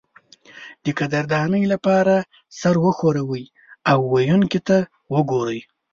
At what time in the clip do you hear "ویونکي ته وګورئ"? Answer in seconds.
4.13-5.59